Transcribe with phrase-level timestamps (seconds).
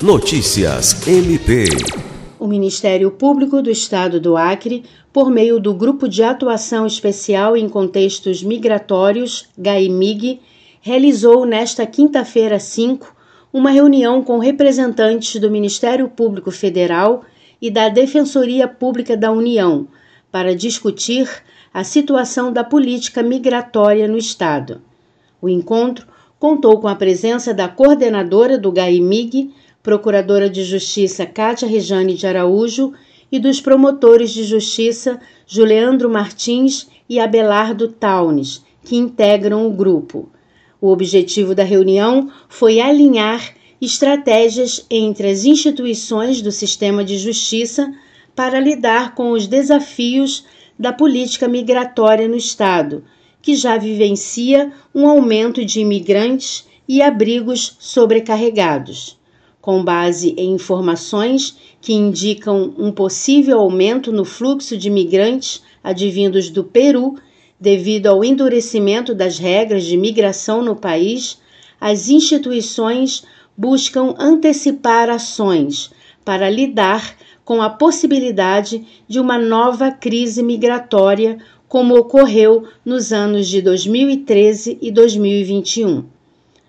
[0.00, 1.64] Notícias MP.
[2.38, 7.68] O Ministério Público do Estado do Acre, por meio do Grupo de Atuação Especial em
[7.68, 10.40] Contextos Migratórios, GAIMIG,
[10.80, 13.12] realizou nesta quinta-feira 5
[13.52, 17.24] uma reunião com representantes do Ministério Público Federal
[17.60, 19.88] e da Defensoria Pública da União
[20.30, 21.28] para discutir
[21.74, 24.80] a situação da política migratória no Estado.
[25.42, 26.06] O encontro
[26.38, 29.50] contou com a presença da coordenadora do GAIMIG,
[29.80, 32.92] Procuradora de Justiça Cátia Rejane de Araújo
[33.30, 40.30] e dos promotores de justiça Juliandro Martins e Abelardo Taunes, que integram o grupo.
[40.80, 47.94] O objetivo da reunião foi alinhar estratégias entre as instituições do sistema de justiça
[48.34, 50.44] para lidar com os desafios
[50.76, 53.04] da política migratória no Estado,
[53.40, 59.17] que já vivencia um aumento de imigrantes e abrigos sobrecarregados
[59.68, 66.64] com base em informações que indicam um possível aumento no fluxo de migrantes advindos do
[66.64, 67.16] Peru
[67.60, 71.38] devido ao endurecimento das regras de migração no país,
[71.78, 75.90] as instituições buscam antecipar ações
[76.24, 77.14] para lidar
[77.44, 81.36] com a possibilidade de uma nova crise migratória,
[81.68, 86.17] como ocorreu nos anos de 2013 e 2021.